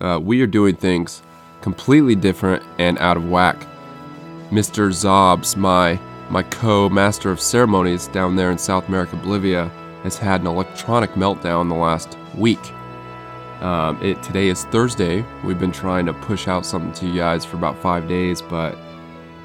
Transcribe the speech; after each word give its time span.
Uh, 0.00 0.18
we 0.22 0.40
are 0.42 0.46
doing 0.46 0.74
things 0.74 1.22
completely 1.60 2.14
different 2.14 2.62
and 2.78 2.98
out 2.98 3.16
of 3.16 3.28
whack. 3.30 3.66
Mr. 4.50 4.90
Zobs, 4.90 5.56
my 5.56 5.98
my 6.30 6.42
co-master 6.42 7.30
of 7.30 7.38
ceremonies 7.38 8.08
down 8.08 8.34
there 8.34 8.50
in 8.50 8.58
South 8.58 8.88
America, 8.88 9.14
Bolivia, 9.16 9.68
has 10.02 10.16
had 10.16 10.40
an 10.40 10.46
electronic 10.46 11.10
meltdown 11.12 11.68
the 11.68 11.74
last 11.74 12.16
week. 12.34 12.72
Um, 13.60 14.02
it 14.02 14.22
today 14.22 14.48
is 14.48 14.64
Thursday. 14.64 15.24
We've 15.44 15.60
been 15.60 15.70
trying 15.70 16.06
to 16.06 16.12
push 16.12 16.48
out 16.48 16.66
something 16.66 16.92
to 16.94 17.06
you 17.06 17.20
guys 17.20 17.44
for 17.44 17.56
about 17.56 17.78
five 17.78 18.08
days, 18.08 18.42
but 18.42 18.76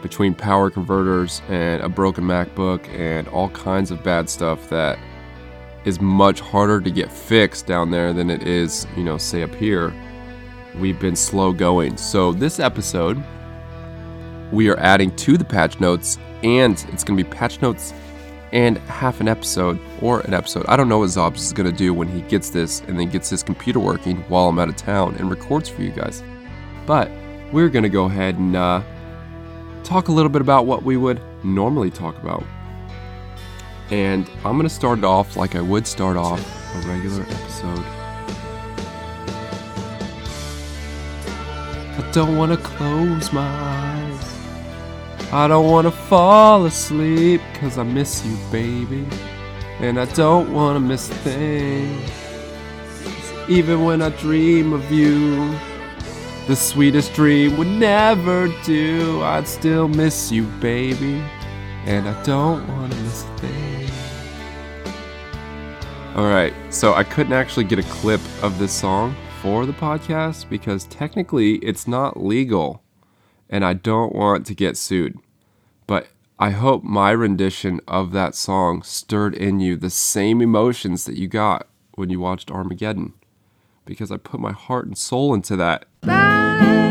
between 0.02 0.34
power 0.34 0.70
converters 0.70 1.41
and 1.50 1.84
a 1.84 1.89
broken 1.89 2.23
MacBook 2.23 2.88
and 2.89 3.27
all 3.27 3.50
kinds 3.50 3.91
of 3.91 4.02
bad 4.04 4.29
stuff 4.29 4.70
that 4.70 4.97
is 5.86 6.02
much 6.02 6.39
harder 6.39 6.81
to 6.81 6.89
get 6.89 7.11
fixed 7.11 7.68
down 7.68 7.91
there 7.91 8.13
than 8.13 8.29
it 8.29 8.47
is, 8.47 8.88
you 8.95 9.04
know, 9.04 9.18
say 9.18 9.43
up 9.43 9.54
here. 9.54 9.93
We've 10.75 10.99
been 10.99 11.15
slow 11.15 11.51
going. 11.51 11.97
So 11.97 12.31
this 12.31 12.59
episode, 12.59 13.21
we 14.52 14.70
are 14.70 14.77
adding 14.80 15.16
to 15.17 15.38
the 15.38 15.45
patch 15.45 15.80
notes, 15.80 16.17
and 16.44 16.73
it's 16.89 17.03
going 17.03 17.17
to 17.17 17.23
be 17.23 17.30
patch 17.30 17.61
notes 17.61 17.94
and 18.52 18.77
half 18.80 19.21
an 19.21 19.27
episode 19.27 19.80
or 20.02 20.21
an 20.21 20.34
episode. 20.34 20.66
I 20.67 20.75
don't 20.75 20.89
know 20.89 20.99
what 20.99 21.09
Zobs 21.09 21.38
is 21.38 21.53
going 21.53 21.70
to 21.70 21.75
do 21.75 21.94
when 21.94 22.08
he 22.08 22.21
gets 22.21 22.49
this 22.49 22.81
and 22.81 22.99
then 22.99 23.09
gets 23.09 23.30
his 23.30 23.44
computer 23.44 23.80
working 23.80 24.17
while 24.23 24.47
I'm 24.47 24.59
out 24.59 24.70
of 24.70 24.75
town 24.75 25.16
and 25.16 25.30
records 25.30 25.70
for 25.70 25.81
you 25.81 25.91
guys. 25.91 26.23
But 26.86 27.11
we're 27.52 27.70
going 27.70 27.83
to 27.83 27.89
go 27.89 28.05
ahead 28.05 28.36
and 28.36 28.55
uh, 28.55 28.81
talk 29.83 30.08
a 30.08 30.11
little 30.11 30.30
bit 30.30 30.41
about 30.41 30.66
what 30.66 30.83
we 30.83 30.97
would 30.97 31.22
normally 31.44 31.91
talk 31.91 32.17
about. 32.17 32.44
And 33.91 34.30
I'm 34.45 34.55
going 34.55 34.63
to 34.63 34.70
start 34.70 34.99
it 34.99 35.05
off 35.05 35.36
like 35.36 35.55
I 35.55 35.61
would 35.61 35.88
start 35.88 36.16
off 36.16 36.39
a 36.75 36.88
regular 36.88 37.23
episode. 37.23 37.98
Don't 42.12 42.38
want 42.38 42.52
to 42.52 42.58
close 42.58 43.31
my 43.31 43.48
eyes. 43.48 44.36
I 45.31 45.47
don't 45.47 45.70
want 45.70 45.86
to 45.86 45.92
fall 45.92 46.66
asleep 46.66 47.42
because 47.53 47.78
I 47.78 47.83
miss 47.83 48.25
you, 48.25 48.36
baby. 48.52 49.06
And 49.80 50.00
I 50.00 50.06
don't 50.06 50.52
want 50.52 50.75
to 50.75 50.80
miss 50.80 51.09
a 51.09 51.14
thing. 51.16 52.02
'Cause 52.02 53.50
Even 53.50 53.86
when 53.86 54.02
I 54.02 54.09
dream 54.09 54.73
of 54.73 54.92
you, 54.92 55.53
the 56.48 56.56
sweetest 56.56 57.14
dream 57.14 57.58
would 57.58 57.67
never 57.67 58.48
do. 58.64 59.22
I'd 59.23 59.48
still 59.48 59.88
miss 59.88 60.31
you, 60.31 60.44
baby. 60.59 61.22
And 61.86 62.08
I 62.09 62.23
don't 62.23 62.67
want 62.67 62.92
to 62.92 62.98
miss 63.00 63.23
a 63.23 63.39
thing. 63.39 63.89
Alright, 66.16 66.53
so 66.72 66.95
I 66.95 67.03
couldn't 67.03 67.33
actually 67.33 67.66
get 67.66 67.80
a 67.80 67.83
clip 67.83 68.22
of 68.42 68.58
this 68.58 68.73
song 68.73 69.16
for 69.42 69.66
the 69.66 69.73
podcast 69.73 70.50
because 70.50 70.84
technically 70.86 71.56
it's 71.58 71.88
not 71.88 72.22
legal 72.22 72.84
and 73.50 73.64
I 73.64 73.73
don't 73.73 74.14
want 74.14 74.45
to 74.48 74.54
get 74.54 74.76
sued. 74.76 75.18
But 75.88 76.08
I 76.38 76.50
hope 76.50 76.84
my 76.84 77.12
rendition 77.12 77.80
of 77.88 78.12
that 78.12 78.36
song 78.36 78.84
stirred 78.84 79.34
in 79.34 79.60
you 79.60 79.78
the 79.78 79.90
same 79.90 80.42
emotions 80.42 81.06
that 81.06 81.16
you 81.16 81.28
got 81.28 81.67
when 81.95 82.10
you 82.10 82.20
watched 82.20 82.52
Armageddon 82.52 83.14
because 83.86 84.12
I 84.12 84.17
put 84.17 84.40
my 84.40 84.52
heart 84.52 84.88
and 84.88 84.98
soul 84.98 85.34
into 85.34 85.56
that. 85.56 85.86
Battle 86.02 86.89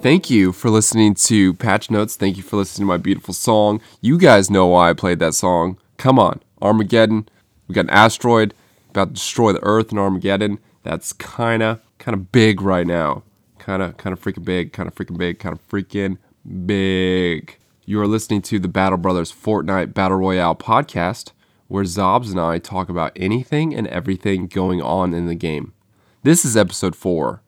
Thank 0.00 0.30
you 0.30 0.52
for 0.52 0.70
listening 0.70 1.14
to 1.14 1.54
Patch 1.54 1.90
Notes. 1.90 2.16
Thank 2.16 2.36
you 2.36 2.42
for 2.42 2.56
listening 2.56 2.86
to 2.86 2.88
my 2.88 2.96
beautiful 2.96 3.34
song. 3.34 3.80
You 4.00 4.16
guys 4.16 4.48
know 4.48 4.66
why 4.68 4.90
I 4.90 4.92
played 4.92 5.18
that 5.18 5.34
song. 5.34 5.76
Come 5.96 6.18
on, 6.18 6.40
Armageddon. 6.62 7.28
We 7.66 7.74
got 7.74 7.86
an 7.86 7.90
asteroid 7.90 8.54
about 8.90 9.08
to 9.08 9.14
destroy 9.14 9.52
the 9.52 9.62
Earth 9.64 9.92
in 9.92 9.98
Armageddon. 9.98 10.60
That's 10.82 11.12
kind 11.12 11.62
of 11.62 11.80
kind 11.98 12.14
of 12.14 12.32
big 12.32 12.62
right 12.62 12.86
now. 12.86 13.24
Kind 13.58 13.82
of 13.82 13.96
kind 13.96 14.12
of 14.12 14.22
freaking 14.22 14.44
big. 14.44 14.72
Kind 14.72 14.86
of 14.86 14.94
freaking 14.94 15.18
big. 15.18 15.40
Kind 15.40 15.52
of 15.52 15.68
freaking 15.68 16.18
big. 16.64 17.58
You 17.84 18.00
are 18.00 18.06
listening 18.06 18.42
to 18.42 18.58
the 18.58 18.68
Battle 18.68 18.98
Brothers 18.98 19.32
Fortnite 19.32 19.94
Battle 19.94 20.18
Royale 20.18 20.54
podcast, 20.54 21.32
where 21.68 21.84
Zobs 21.84 22.30
and 22.30 22.40
I 22.40 22.58
talk 22.58 22.88
about 22.88 23.12
anything 23.14 23.74
and 23.74 23.86
everything 23.86 24.46
going 24.46 24.82
on 24.82 25.14
in 25.14 25.26
the 25.26 25.34
game. 25.34 25.74
This 26.22 26.44
is 26.44 26.56
episode 26.56 26.96
four. 26.96 27.42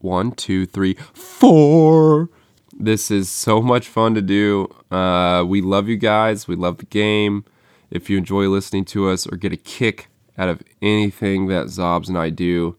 One, 0.00 0.32
two, 0.32 0.66
three, 0.66 0.94
four. 1.14 2.28
This 2.72 3.10
is 3.10 3.30
so 3.30 3.62
much 3.62 3.88
fun 3.88 4.14
to 4.14 4.22
do. 4.22 4.68
Uh, 4.90 5.44
we 5.46 5.60
love 5.60 5.88
you 5.88 5.96
guys. 5.96 6.48
We 6.48 6.56
love 6.56 6.78
the 6.78 6.86
game. 6.86 7.44
If 7.90 8.10
you 8.10 8.18
enjoy 8.18 8.48
listening 8.48 8.84
to 8.86 9.08
us 9.08 9.26
or 9.26 9.36
get 9.36 9.52
a 9.52 9.56
kick 9.56 10.08
out 10.36 10.48
of 10.48 10.62
anything 10.80 11.46
that 11.48 11.66
Zobs 11.66 12.08
and 12.08 12.18
I 12.18 12.30
do, 12.30 12.76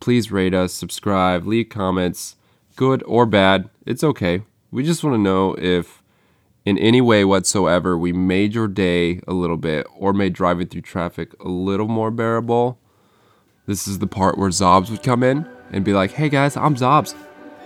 please 0.00 0.32
rate 0.32 0.54
us, 0.54 0.72
subscribe, 0.72 1.46
leave 1.46 1.68
comments, 1.68 2.36
good 2.76 3.02
or 3.04 3.26
bad. 3.26 3.68
It's 3.86 4.02
okay. 4.02 4.42
We 4.70 4.82
just 4.82 5.04
want 5.04 5.14
to 5.14 5.18
know 5.18 5.54
if, 5.58 5.97
in 6.64 6.78
any 6.78 7.00
way 7.00 7.24
whatsoever, 7.24 7.96
we 7.96 8.12
made 8.12 8.54
your 8.54 8.68
day 8.68 9.20
a 9.26 9.32
little 9.32 9.56
bit 9.56 9.86
or 9.96 10.12
made 10.12 10.32
driving 10.32 10.68
through 10.68 10.82
traffic 10.82 11.32
a 11.40 11.48
little 11.48 11.88
more 11.88 12.10
bearable. 12.10 12.78
This 13.66 13.88
is 13.88 13.98
the 13.98 14.06
part 14.06 14.38
where 14.38 14.50
Zobs 14.50 14.90
would 14.90 15.02
come 15.02 15.22
in 15.22 15.46
and 15.72 15.84
be 15.84 15.92
like, 15.92 16.12
hey 16.12 16.28
guys, 16.28 16.56
I'm 16.56 16.76
Zobs. 16.76 17.14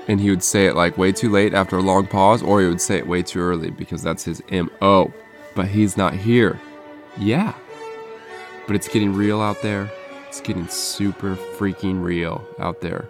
And 0.08 0.20
he 0.20 0.30
would 0.30 0.42
say 0.42 0.66
it 0.66 0.74
like 0.74 0.98
way 0.98 1.12
too 1.12 1.30
late 1.30 1.54
after 1.54 1.76
a 1.76 1.82
long 1.82 2.06
pause, 2.06 2.42
or 2.42 2.60
he 2.60 2.66
would 2.66 2.80
say 2.80 2.98
it 2.98 3.06
way 3.06 3.22
too 3.22 3.40
early 3.40 3.70
because 3.70 4.02
that's 4.02 4.24
his 4.24 4.42
MO. 4.50 5.12
But 5.54 5.68
he's 5.68 5.96
not 5.96 6.14
here. 6.14 6.60
Yeah. 7.16 7.54
But 8.66 8.76
it's 8.76 8.88
getting 8.88 9.14
real 9.14 9.40
out 9.40 9.62
there. 9.62 9.90
It's 10.28 10.40
getting 10.40 10.66
super 10.68 11.36
freaking 11.36 12.02
real 12.02 12.44
out 12.58 12.80
there. 12.80 13.06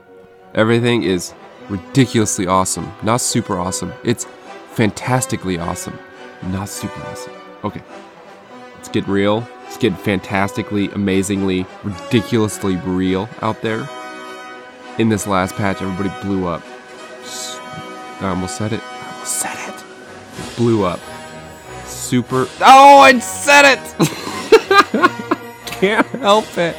Everything 0.54 1.02
is 1.02 1.32
ridiculously 1.68 2.46
awesome. 2.46 2.92
Not 3.02 3.20
super 3.20 3.58
awesome. 3.58 3.92
It's 4.04 4.26
fantastically 4.72 5.58
awesome. 5.58 5.98
Not 6.42 6.68
super 6.68 7.00
awesome. 7.02 7.32
Okay. 7.64 7.82
Let's 8.74 8.88
get 8.88 9.06
real. 9.06 9.46
Let's 9.64 9.76
get 9.76 9.96
fantastically, 9.98 10.90
amazingly, 10.90 11.66
ridiculously 11.84 12.76
real 12.76 13.28
out 13.40 13.62
there. 13.62 13.88
In 14.98 15.08
this 15.08 15.26
last 15.26 15.54
patch, 15.54 15.80
everybody 15.80 16.10
blew 16.22 16.46
up. 16.46 16.62
I 18.20 18.28
almost 18.28 18.56
said 18.56 18.72
it. 18.72 18.82
I 18.82 19.12
almost 19.12 19.40
said 19.40 19.56
it. 19.68 19.84
It 20.38 20.56
blew 20.56 20.84
up. 20.84 21.00
Super. 21.86 22.46
Oh, 22.60 22.98
I 23.00 23.18
said 23.18 23.78
it! 23.78 23.78
can't 25.66 26.06
help 26.06 26.58
it. 26.58 26.76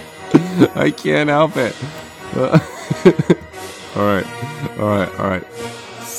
I 0.76 0.92
can't 0.92 1.30
help 1.30 1.58
it. 1.58 1.76
all 3.96 4.06
right, 4.06 4.26
all 4.80 4.88
right, 4.88 5.20
all 5.20 5.30
right. 5.30 5.73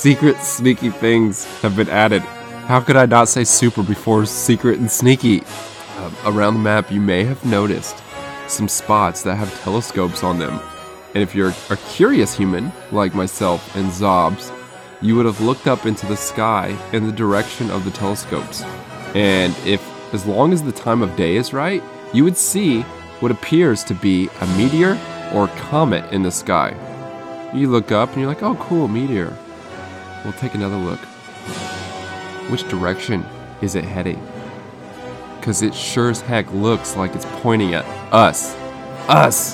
Secret, 0.05 0.37
sneaky 0.37 0.91
things 0.91 1.45
have 1.61 1.75
been 1.75 1.89
added. 1.89 2.21
How 2.67 2.79
could 2.79 2.95
I 2.95 3.07
not 3.07 3.27
say 3.27 3.43
super 3.43 3.81
before 3.81 4.27
secret 4.27 4.77
and 4.77 4.91
sneaky? 4.91 5.41
Um, 5.97 6.15
around 6.25 6.53
the 6.53 6.59
map, 6.59 6.91
you 6.91 7.01
may 7.01 7.23
have 7.23 7.43
noticed 7.43 8.03
some 8.47 8.67
spots 8.67 9.23
that 9.23 9.33
have 9.33 9.63
telescopes 9.63 10.23
on 10.23 10.37
them. 10.37 10.59
And 11.15 11.23
if 11.23 11.33
you're 11.33 11.55
a 11.71 11.77
curious 11.89 12.35
human, 12.35 12.71
like 12.91 13.15
myself 13.15 13.75
and 13.75 13.87
Zobs, 13.87 14.55
you 15.01 15.15
would 15.15 15.25
have 15.25 15.41
looked 15.41 15.65
up 15.65 15.87
into 15.87 16.05
the 16.05 16.15
sky 16.15 16.77
in 16.93 17.07
the 17.07 17.11
direction 17.11 17.71
of 17.71 17.83
the 17.83 17.89
telescopes. 17.89 18.61
And 19.15 19.55
if, 19.65 19.81
as 20.13 20.27
long 20.27 20.53
as 20.53 20.61
the 20.61 20.71
time 20.71 21.01
of 21.01 21.15
day 21.15 21.35
is 21.35 21.51
right, 21.51 21.81
you 22.13 22.23
would 22.25 22.37
see 22.37 22.83
what 23.21 23.31
appears 23.31 23.83
to 23.85 23.95
be 23.95 24.29
a 24.39 24.45
meteor 24.55 24.99
or 25.33 25.47
comet 25.47 26.13
in 26.13 26.21
the 26.21 26.29
sky. 26.29 26.75
You 27.55 27.71
look 27.71 27.91
up 27.91 28.09
and 28.09 28.19
you're 28.19 28.29
like, 28.29 28.43
oh, 28.43 28.53
cool, 28.53 28.87
meteor. 28.87 29.35
We'll 30.25 30.33
take 30.33 30.55
another 30.55 30.75
look. 30.75 30.99
Which 32.49 32.67
direction 32.67 33.23
is 33.61 33.75
it 33.75 33.83
heading? 33.83 34.19
Because 35.37 35.61
it 35.61 35.75
sure 35.75 36.09
as 36.09 36.19
heck 36.19 36.51
looks 36.51 36.97
like 36.97 37.13
it's 37.15 37.27
pointing 37.41 37.75
at 37.75 37.85
us. 38.11 38.55
Us! 39.07 39.53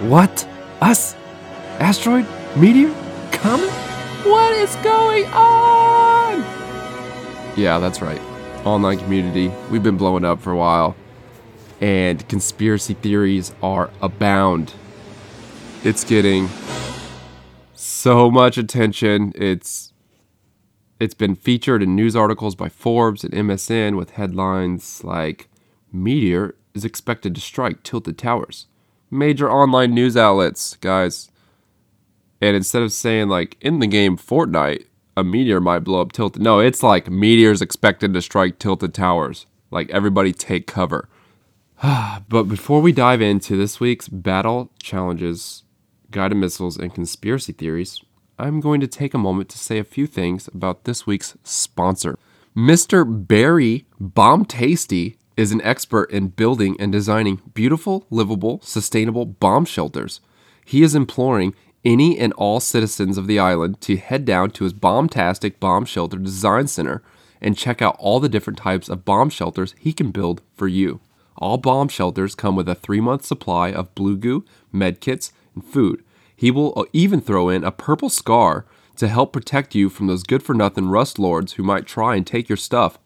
What? 0.00 0.48
Us? 0.80 1.14
Asteroid? 1.78 2.26
Meteor? 2.56 2.94
Comet? 3.30 3.68
What 4.24 4.54
is 4.54 4.74
going 4.76 5.26
on? 5.26 6.40
Yeah, 7.58 7.78
that's 7.78 8.00
right. 8.00 8.22
Online 8.64 8.98
community. 8.98 9.52
We've 9.70 9.82
been 9.82 9.98
blowing 9.98 10.24
up 10.24 10.40
for 10.40 10.50
a 10.50 10.56
while. 10.56 10.96
And 11.82 12.26
conspiracy 12.26 12.94
theories 12.94 13.52
are 13.62 13.90
abound. 14.00 14.72
It's 15.84 16.04
getting 16.04 16.48
so 17.80 18.30
much 18.30 18.58
attention. 18.58 19.32
It's 19.34 19.92
it's 20.98 21.14
been 21.14 21.34
featured 21.34 21.82
in 21.82 21.96
news 21.96 22.14
articles 22.14 22.54
by 22.54 22.68
Forbes 22.68 23.24
and 23.24 23.32
MSN 23.32 23.96
with 23.96 24.10
headlines 24.10 25.02
like 25.02 25.48
Meteor 25.90 26.54
is 26.74 26.84
expected 26.84 27.34
to 27.34 27.40
strike 27.40 27.82
tilted 27.82 28.18
towers. 28.18 28.66
major 29.10 29.50
online 29.50 29.94
news 29.94 30.16
outlets, 30.16 30.76
guys. 30.76 31.30
And 32.40 32.54
instead 32.54 32.82
of 32.82 32.92
saying 32.92 33.28
like 33.28 33.56
in 33.60 33.78
the 33.78 33.86
game 33.86 34.16
Fortnite, 34.16 34.84
a 35.16 35.24
meteor 35.24 35.60
might 35.60 35.80
blow 35.80 36.00
up 36.00 36.12
tilted. 36.12 36.40
No, 36.40 36.60
it's 36.60 36.82
like 36.82 37.10
meteors 37.10 37.60
expected 37.60 38.12
to 38.14 38.22
strike 38.22 38.58
tilted 38.58 38.94
towers. 38.94 39.46
Like 39.70 39.90
everybody 39.90 40.32
take 40.32 40.66
cover. 40.66 41.08
but 41.82 42.44
before 42.44 42.80
we 42.80 42.92
dive 42.92 43.22
into 43.22 43.56
this 43.56 43.80
week's 43.80 44.08
battle 44.08 44.70
challenges, 44.78 45.64
guided 46.10 46.38
missiles, 46.38 46.76
and 46.76 46.94
conspiracy 46.94 47.52
theories, 47.52 48.02
I'm 48.38 48.60
going 48.60 48.80
to 48.80 48.86
take 48.86 49.14
a 49.14 49.18
moment 49.18 49.48
to 49.50 49.58
say 49.58 49.78
a 49.78 49.84
few 49.84 50.06
things 50.06 50.48
about 50.48 50.84
this 50.84 51.06
week's 51.06 51.36
sponsor. 51.44 52.18
Mr. 52.56 53.04
Barry 53.26 53.86
Bomb 54.00 54.44
Tasty 54.44 55.16
is 55.36 55.52
an 55.52 55.62
expert 55.62 56.10
in 56.10 56.28
building 56.28 56.76
and 56.80 56.90
designing 56.90 57.40
beautiful, 57.54 58.06
livable, 58.10 58.60
sustainable 58.62 59.24
bomb 59.24 59.64
shelters. 59.64 60.20
He 60.64 60.82
is 60.82 60.94
imploring 60.94 61.54
any 61.84 62.18
and 62.18 62.32
all 62.34 62.60
citizens 62.60 63.16
of 63.16 63.26
the 63.26 63.38
island 63.38 63.80
to 63.82 63.96
head 63.96 64.24
down 64.24 64.50
to 64.52 64.64
his 64.64 64.74
Bombtastic 64.74 65.58
Bomb 65.60 65.84
Shelter 65.84 66.18
Design 66.18 66.66
Center 66.66 67.02
and 67.40 67.56
check 67.56 67.80
out 67.80 67.96
all 67.98 68.20
the 68.20 68.28
different 68.28 68.58
types 68.58 68.88
of 68.88 69.04
bomb 69.04 69.30
shelters 69.30 69.74
he 69.78 69.92
can 69.92 70.10
build 70.10 70.42
for 70.54 70.68
you. 70.68 71.00
All 71.38 71.56
bomb 71.56 71.88
shelters 71.88 72.34
come 72.34 72.54
with 72.54 72.68
a 72.68 72.74
three 72.74 73.00
month 73.00 73.24
supply 73.24 73.72
of 73.72 73.94
blue 73.94 74.16
goo, 74.16 74.44
med 74.72 75.00
kits, 75.00 75.32
and 75.54 75.64
food. 75.64 76.04
He 76.34 76.50
will 76.50 76.72
uh, 76.76 76.84
even 76.92 77.20
throw 77.20 77.48
in 77.48 77.64
a 77.64 77.70
purple 77.70 78.08
scar 78.08 78.66
to 78.96 79.08
help 79.08 79.32
protect 79.32 79.74
you 79.74 79.88
from 79.88 80.06
those 80.06 80.22
good 80.22 80.42
for 80.42 80.54
nothing 80.54 80.88
rust 80.88 81.18
lords 81.18 81.54
who 81.54 81.62
might 81.62 81.86
try 81.86 82.16
and 82.16 82.26
take 82.26 82.48
your 82.48 82.56
stuff. 82.56 82.98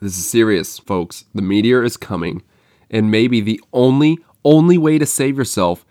This 0.00 0.18
is 0.18 0.28
serious, 0.28 0.78
folks. 0.78 1.24
The 1.34 1.42
meteor 1.42 1.82
is 1.82 1.96
coming, 1.96 2.42
and 2.90 3.10
maybe 3.10 3.40
the 3.40 3.60
only, 3.72 4.18
only 4.44 4.78
way 4.78 4.98
to 4.98 5.06
save 5.06 5.38
yourself 5.38 5.84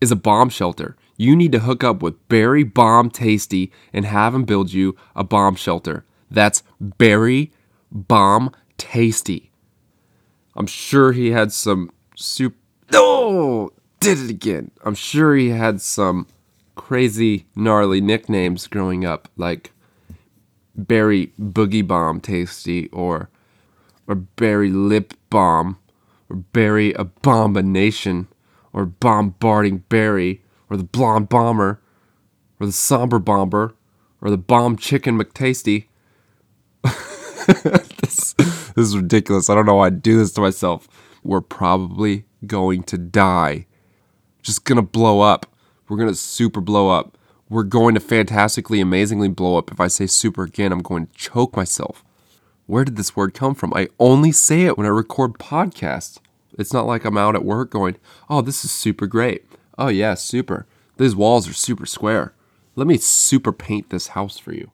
is 0.00 0.10
a 0.10 0.16
bomb 0.16 0.48
shelter. 0.48 0.96
You 1.16 1.36
need 1.36 1.52
to 1.52 1.60
hook 1.60 1.84
up 1.84 2.02
with 2.02 2.28
Barry 2.28 2.64
Bomb 2.64 3.10
Tasty 3.10 3.70
and 3.92 4.04
have 4.04 4.34
him 4.34 4.44
build 4.44 4.72
you 4.72 4.96
a 5.14 5.22
bomb 5.22 5.54
shelter. 5.54 6.04
That's 6.30 6.62
Barry 6.80 7.52
Bomb 7.92 8.50
Tasty. 8.78 9.52
I'm 10.56 10.66
sure 10.66 11.12
he 11.12 11.30
had 11.30 11.52
some 11.52 11.90
soup. 12.16 12.56
Oh, 12.92 13.70
did 14.02 14.18
it 14.18 14.30
again. 14.30 14.70
I'm 14.84 14.94
sure 14.96 15.36
he 15.36 15.50
had 15.50 15.80
some 15.80 16.26
crazy, 16.74 17.46
gnarly 17.54 18.00
nicknames 18.00 18.66
growing 18.66 19.04
up, 19.04 19.28
like 19.36 19.72
Barry 20.74 21.32
Boogie 21.40 21.86
Bomb 21.86 22.20
Tasty 22.20 22.88
or 22.88 23.30
or 24.08 24.16
Barry 24.16 24.70
Lip 24.70 25.14
Bomb 25.30 25.78
or 26.28 26.36
Barry 26.36 26.92
Abomination 26.94 28.26
or 28.72 28.86
Bombarding 28.86 29.84
Barry 29.88 30.42
or 30.68 30.76
the 30.76 30.84
Blonde 30.84 31.28
Bomber 31.28 31.80
or 32.58 32.66
the 32.66 32.72
Somber 32.72 33.20
Bomber 33.20 33.74
or 34.20 34.30
the 34.30 34.38
Bomb 34.38 34.76
Chicken 34.76 35.16
McTasty. 35.18 35.86
this, 36.82 38.32
this 38.32 38.76
is 38.76 38.96
ridiculous. 38.96 39.48
I 39.48 39.54
don't 39.54 39.66
know 39.66 39.76
why 39.76 39.86
I 39.86 39.90
do 39.90 40.18
this 40.18 40.32
to 40.32 40.40
myself. 40.40 40.88
We're 41.22 41.40
probably 41.40 42.24
going 42.44 42.82
to 42.84 42.98
die. 42.98 43.66
Just 44.42 44.64
gonna 44.64 44.82
blow 44.82 45.20
up. 45.20 45.46
We're 45.88 45.96
gonna 45.96 46.14
super 46.14 46.60
blow 46.60 46.90
up. 46.90 47.16
We're 47.48 47.64
going 47.64 47.94
to 47.94 48.00
fantastically, 48.00 48.80
amazingly 48.80 49.28
blow 49.28 49.58
up. 49.58 49.70
If 49.70 49.78
I 49.78 49.86
say 49.86 50.06
super 50.06 50.44
again, 50.44 50.72
I'm 50.72 50.80
going 50.80 51.06
to 51.06 51.12
choke 51.12 51.54
myself. 51.54 52.02
Where 52.64 52.82
did 52.82 52.96
this 52.96 53.14
word 53.14 53.34
come 53.34 53.54
from? 53.54 53.74
I 53.74 53.88
only 53.98 54.32
say 54.32 54.62
it 54.62 54.78
when 54.78 54.86
I 54.86 54.88
record 54.88 55.34
podcasts. 55.34 56.18
It's 56.58 56.72
not 56.72 56.86
like 56.86 57.04
I'm 57.04 57.18
out 57.18 57.34
at 57.34 57.44
work 57.44 57.70
going, 57.70 57.96
oh, 58.30 58.40
this 58.40 58.64
is 58.64 58.72
super 58.72 59.06
great. 59.06 59.44
Oh, 59.76 59.88
yeah, 59.88 60.14
super. 60.14 60.64
These 60.96 61.14
walls 61.14 61.46
are 61.46 61.52
super 61.52 61.84
square. 61.84 62.32
Let 62.74 62.86
me 62.86 62.96
super 62.96 63.52
paint 63.52 63.90
this 63.90 64.08
house 64.08 64.38
for 64.38 64.54
you. 64.54 64.70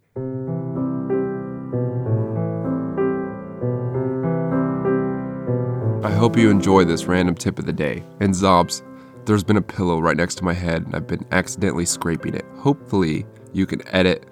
I 6.05 6.13
hope 6.13 6.37
you 6.37 6.49
enjoy 6.49 6.85
this 6.85 7.07
random 7.07 7.35
tip 7.35 7.59
of 7.59 7.67
the 7.67 7.73
day. 7.73 8.05
And 8.21 8.33
Zobs, 8.33 8.83
there's 9.29 9.45
been 9.45 9.59
a 9.59 9.63
pillow 9.63 10.01
right 10.01 10.17
next 10.17 10.37
to 10.37 10.45
my 10.45 10.55
head 10.55 10.87
and 10.87 10.97
I've 10.97 11.07
been 11.07 11.25
accidentally 11.31 11.85
scraping 11.85 12.35
it. 12.35 12.47
Hopefully, 12.57 13.27
you 13.53 13.67
can 13.67 13.87
edit 13.89 14.25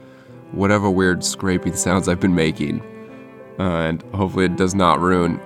whatever 0.53 0.91
weird 0.91 1.23
scraping 1.23 1.75
sounds 1.75 2.09
I've 2.09 2.19
been 2.19 2.35
making. 2.35 2.81
Uh, 3.59 3.63
and 3.63 4.03
hopefully, 4.15 4.47
it 4.47 4.57
does 4.57 4.75
not 4.75 4.99
ruin 5.01 5.39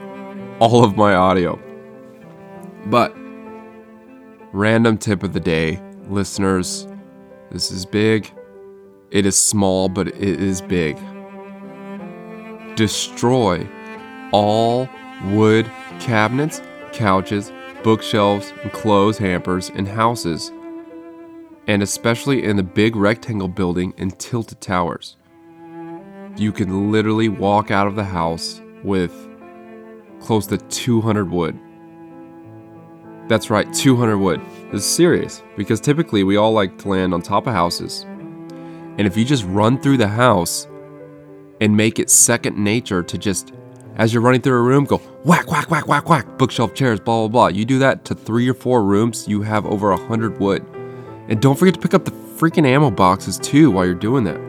all 0.61 0.85
of 0.85 0.97
my 0.97 1.15
audio. 1.15 1.61
But, 2.87 3.13
random 4.53 4.97
tip 4.97 5.23
of 5.25 5.33
the 5.33 5.41
day, 5.41 5.83
listeners, 6.09 6.87
this 7.51 7.73
is 7.73 7.85
big. 7.85 8.33
It 9.11 9.27
is 9.27 9.37
small, 9.37 9.89
but 9.89 10.07
it 10.09 10.41
is 10.41 10.63
big. 10.63 10.97
Destroy 12.77 13.69
all 14.33 14.89
wood 15.25 15.71
cabinets, 15.99 16.63
couches, 16.93 17.51
bookshelves, 17.83 18.53
and 18.63 18.73
clothes 18.73 19.19
hampers 19.19 19.71
in 19.71 19.87
houses, 19.87 20.53
and 21.67 21.83
especially 21.83 22.45
in 22.45 22.57
the 22.57 22.63
big 22.63 22.97
rectangle 22.97 23.49
building 23.49 23.95
in 23.97 24.11
tilted 24.11 24.61
towers. 24.61 25.17
You 26.37 26.53
can 26.53 26.93
literally 26.93 27.29
walk 27.29 27.71
out 27.71 27.87
of 27.87 27.97
the 27.97 28.05
house 28.05 28.61
with 28.83 29.13
close 30.21 30.47
to 30.49 30.59
200 30.59 31.31
wood. 31.31 31.59
That's 33.29 33.51
right, 33.51 33.73
200 33.73 34.19
wood. 34.19 34.41
This 34.73 34.85
is 34.85 34.91
serious 34.91 35.43
because 35.57 35.81
typically 35.81 36.25
we 36.25 36.37
all 36.37 36.53
like 36.53 36.79
to 36.79 36.89
land 36.89 37.15
on 37.15 37.23
top 37.23 37.47
of 37.47 37.53
houses. 37.53 38.03
And 38.03 39.03
if 39.03 39.17
you 39.17 39.25
just 39.25 39.45
run 39.45 39.81
through 39.81 39.99
the 39.99 40.09
house 40.09 40.67
and 41.61 41.77
make 41.77 41.99
it 41.99 42.11
second 42.11 42.59
nature 42.59 43.03
to 43.03 43.19
just 43.19 43.53
as 43.97 44.13
you're 44.15 44.23
running 44.23 44.41
through 44.41 44.59
a 44.59 44.63
room, 44.63 44.85
go 44.85 45.01
whack, 45.25 45.51
whack, 45.51 45.71
whack, 45.71 45.87
whack, 45.87 46.09
whack, 46.09 46.39
bookshelf, 46.39 46.75
chairs, 46.75 46.99
blah, 46.99 47.19
blah, 47.19 47.29
blah. 47.29 47.47
You 47.49 47.65
do 47.65 47.79
that 47.81 48.05
to 48.07 48.15
three 48.15 48.49
or 48.49 48.55
four 48.55 48.83
rooms, 48.83 49.29
you 49.29 49.43
have 49.43 49.67
over 49.67 49.91
a 49.91 49.97
hundred 49.97 50.41
wood. 50.41 50.65
And 51.29 51.41
don't 51.41 51.59
forget 51.59 51.75
to 51.75 51.81
pick 51.81 51.95
up 51.95 52.05
the 52.05 52.11
freaking 52.11 52.67
ammo 52.67 52.91
boxes 52.91 53.39
too 53.39 53.71
while 53.71 53.85
you're 53.85 53.95
doing 53.95 54.25
that. 54.25 54.41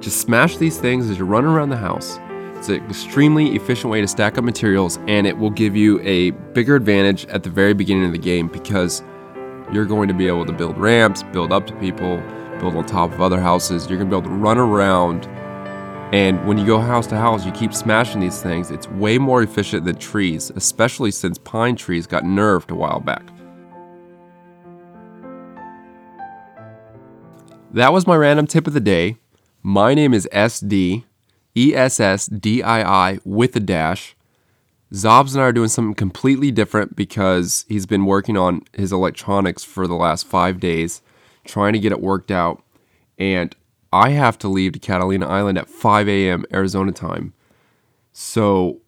Just 0.00 0.20
smash 0.20 0.58
these 0.58 0.78
things 0.78 1.08
as 1.08 1.16
you're 1.16 1.26
running 1.26 1.50
around 1.50 1.70
the 1.70 1.76
house. 1.76 2.18
It's 2.56 2.68
an 2.68 2.84
extremely 2.86 3.56
efficient 3.56 3.90
way 3.90 4.00
to 4.00 4.08
stack 4.08 4.36
up 4.38 4.44
materials, 4.44 4.98
and 5.08 5.26
it 5.26 5.36
will 5.36 5.50
give 5.50 5.74
you 5.74 6.00
a 6.00 6.30
bigger 6.52 6.76
advantage 6.76 7.24
at 7.26 7.42
the 7.42 7.50
very 7.50 7.72
beginning 7.72 8.04
of 8.04 8.12
the 8.12 8.18
game 8.18 8.48
because 8.48 9.02
you're 9.72 9.86
going 9.86 10.08
to 10.08 10.14
be 10.14 10.28
able 10.28 10.46
to 10.46 10.52
build 10.52 10.76
ramps, 10.78 11.22
build 11.32 11.52
up 11.52 11.66
to 11.66 11.74
people, 11.76 12.18
build 12.60 12.76
on 12.76 12.84
top 12.84 13.12
of 13.12 13.20
other 13.20 13.40
houses. 13.40 13.88
You're 13.88 13.98
going 13.98 14.10
to 14.10 14.16
be 14.16 14.18
able 14.18 14.30
to 14.30 14.36
run 14.36 14.58
around 14.58 15.26
and 16.12 16.46
when 16.46 16.56
you 16.56 16.64
go 16.64 16.78
house 16.78 17.06
to 17.08 17.16
house, 17.16 17.44
you 17.44 17.52
keep 17.52 17.74
smashing 17.74 18.20
these 18.20 18.40
things. 18.40 18.70
It's 18.70 18.88
way 18.88 19.18
more 19.18 19.42
efficient 19.42 19.84
than 19.84 19.96
trees, 19.96 20.50
especially 20.54 21.10
since 21.10 21.36
pine 21.38 21.74
trees 21.74 22.06
got 22.06 22.22
nerfed 22.22 22.70
a 22.70 22.74
while 22.76 23.00
back. 23.00 23.26
That 27.72 27.92
was 27.92 28.06
my 28.06 28.16
random 28.16 28.46
tip 28.46 28.66
of 28.66 28.72
the 28.72 28.80
day. 28.80 29.16
My 29.62 29.94
name 29.94 30.14
is 30.14 30.28
SD, 30.32 31.04
E 31.56 31.74
S 31.74 31.98
S 31.98 32.26
D 32.26 32.62
I 32.62 33.10
I 33.12 33.18
with 33.24 33.56
a 33.56 33.60
dash. 33.60 34.14
Zobs 34.92 35.32
and 35.32 35.42
I 35.42 35.46
are 35.46 35.52
doing 35.52 35.68
something 35.68 35.94
completely 35.94 36.52
different 36.52 36.94
because 36.94 37.64
he's 37.68 37.86
been 37.86 38.06
working 38.06 38.36
on 38.36 38.62
his 38.72 38.92
electronics 38.92 39.64
for 39.64 39.88
the 39.88 39.94
last 39.94 40.26
five 40.26 40.60
days, 40.60 41.02
trying 41.44 41.72
to 41.72 41.80
get 41.80 41.90
it 41.90 42.00
worked 42.00 42.30
out. 42.30 42.62
And 43.18 43.54
I 43.92 44.10
have 44.10 44.38
to 44.38 44.48
leave 44.48 44.72
to 44.72 44.78
Catalina 44.78 45.26
Island 45.26 45.58
at 45.58 45.68
5 45.68 46.08
a.m. 46.08 46.44
Arizona 46.52 46.92
time. 46.92 47.32
So 48.12 48.80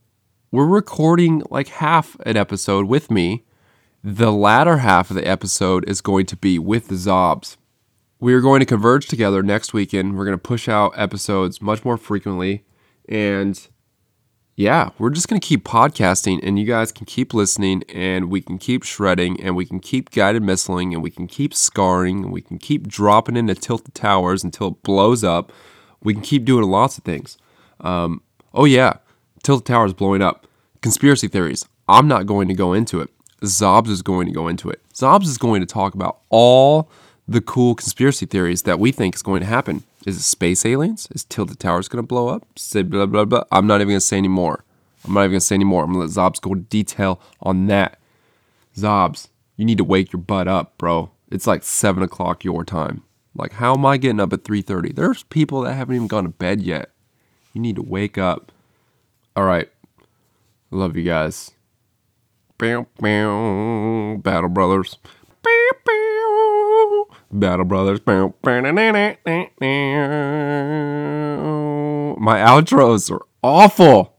we're 0.50 0.66
recording 0.66 1.42
like 1.50 1.68
half 1.68 2.16
an 2.26 2.36
episode 2.36 2.86
with 2.86 3.10
me. 3.10 3.44
The 4.02 4.32
latter 4.32 4.78
half 4.78 5.10
of 5.10 5.16
the 5.16 5.26
episode 5.26 5.88
is 5.88 6.00
going 6.00 6.26
to 6.26 6.36
be 6.36 6.58
with 6.58 6.88
the 6.88 6.94
Zobs. 6.94 7.56
We 8.20 8.32
are 8.34 8.40
going 8.40 8.60
to 8.60 8.66
converge 8.66 9.06
together 9.06 9.42
next 9.42 9.72
weekend. 9.72 10.16
We're 10.16 10.24
going 10.24 10.36
to 10.36 10.42
push 10.42 10.68
out 10.68 10.98
episodes 10.98 11.60
much 11.60 11.84
more 11.84 11.96
frequently. 11.96 12.64
And 13.08 13.68
yeah, 14.58 14.90
we're 14.98 15.10
just 15.10 15.28
going 15.28 15.40
to 15.40 15.46
keep 15.46 15.62
podcasting 15.62 16.40
and 16.42 16.58
you 16.58 16.64
guys 16.64 16.90
can 16.90 17.06
keep 17.06 17.32
listening 17.32 17.84
and 17.94 18.28
we 18.28 18.40
can 18.40 18.58
keep 18.58 18.82
shredding 18.82 19.40
and 19.40 19.54
we 19.54 19.64
can 19.64 19.78
keep 19.78 20.10
guided 20.10 20.42
missiling 20.42 20.92
and 20.92 21.00
we 21.00 21.12
can 21.12 21.28
keep 21.28 21.54
scarring 21.54 22.24
and 22.24 22.32
we 22.32 22.40
can 22.40 22.58
keep 22.58 22.88
dropping 22.88 23.36
into 23.36 23.54
tilted 23.54 23.94
towers 23.94 24.42
until 24.42 24.66
it 24.66 24.82
blows 24.82 25.22
up. 25.22 25.52
We 26.02 26.12
can 26.12 26.24
keep 26.24 26.44
doing 26.44 26.64
lots 26.64 26.98
of 26.98 27.04
things. 27.04 27.38
Um, 27.78 28.20
oh, 28.52 28.64
yeah, 28.64 28.94
tilted 29.44 29.64
towers 29.64 29.94
blowing 29.94 30.22
up. 30.22 30.48
Conspiracy 30.82 31.28
theories. 31.28 31.64
I'm 31.86 32.08
not 32.08 32.26
going 32.26 32.48
to 32.48 32.54
go 32.54 32.72
into 32.72 33.00
it. 33.00 33.10
Zobs 33.42 33.86
is 33.86 34.02
going 34.02 34.26
to 34.26 34.32
go 34.32 34.48
into 34.48 34.70
it. 34.70 34.82
Zobs 34.92 35.26
is 35.26 35.38
going 35.38 35.60
to 35.60 35.66
talk 35.66 35.94
about 35.94 36.18
all 36.30 36.90
the 37.28 37.40
cool 37.40 37.76
conspiracy 37.76 38.26
theories 38.26 38.62
that 38.62 38.80
we 38.80 38.90
think 38.90 39.14
is 39.14 39.22
going 39.22 39.38
to 39.38 39.46
happen. 39.46 39.84
Is 40.08 40.16
it 40.16 40.22
space 40.22 40.64
aliens? 40.64 41.06
Is 41.10 41.24
Tilted 41.24 41.60
Towers 41.60 41.86
to 41.86 42.02
blow 42.02 42.28
up? 42.28 42.46
Say 42.56 42.80
blah, 42.80 43.04
blah, 43.04 43.26
blah. 43.26 43.44
I'm 43.52 43.66
not 43.66 43.82
even 43.82 43.92
to 43.92 44.00
say 44.00 44.16
any 44.16 44.28
more. 44.28 44.64
I'm 45.04 45.12
not 45.12 45.24
even 45.24 45.34
to 45.34 45.40
say 45.40 45.54
any 45.56 45.64
more. 45.64 45.84
I'm 45.84 45.92
to 45.92 45.98
let 45.98 46.08
Zobs 46.08 46.40
go 46.40 46.52
into 46.52 46.64
detail 46.64 47.20
on 47.42 47.66
that. 47.66 47.98
Zobs, 48.74 49.28
You 49.58 49.66
need 49.66 49.76
to 49.76 49.84
wake 49.84 50.10
your 50.10 50.22
butt 50.22 50.48
up, 50.48 50.78
bro. 50.78 51.10
It's 51.30 51.46
like 51.46 51.62
seven 51.62 52.02
o'clock 52.02 52.42
your 52.42 52.64
time. 52.64 53.02
Like, 53.34 53.52
how 53.52 53.74
am 53.74 53.84
I 53.84 53.98
getting 53.98 54.18
up 54.18 54.32
at 54.32 54.44
three 54.44 54.62
thirty? 54.62 54.92
There's 54.92 55.24
people 55.24 55.60
that 55.60 55.74
haven't 55.74 55.96
even 55.96 56.08
gone 56.08 56.24
to 56.24 56.30
bed 56.30 56.62
yet. 56.62 56.90
You 57.52 57.60
need 57.60 57.76
to 57.76 57.82
wake 57.82 58.16
up. 58.16 58.50
All 59.36 59.44
right. 59.44 59.68
Love 60.70 60.96
you 60.96 61.02
guys. 61.02 61.50
Battle 62.56 62.88
Brothers. 64.48 64.96
Battle 67.30 67.64
Brothers. 67.64 68.00
My 68.06 68.14
outros 72.40 73.10
are 73.10 73.22
awful. 73.42 74.17